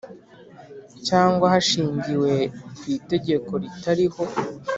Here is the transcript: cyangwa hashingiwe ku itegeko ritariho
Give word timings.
cyangwa 1.07 1.45
hashingiwe 1.53 2.33
ku 2.79 2.83
itegeko 2.97 3.51
ritariho 3.63 4.23